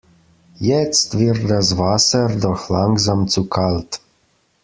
Jetzt 0.59 1.19
wird 1.19 1.47
das 1.47 1.77
Wasser 1.77 2.27
doch 2.35 2.69
langsam 2.71 3.27
zu 3.27 3.45
kalt. 3.47 4.01